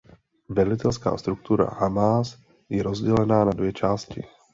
[0.49, 2.37] Velitelská struktura Hamásu
[2.69, 4.21] je rozdělena na dvě části.